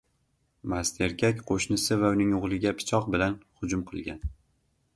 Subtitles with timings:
[0.71, 4.25] Mast erkak qo‘shnisi va uning o‘g‘liga pichoq bilan hujum qilgan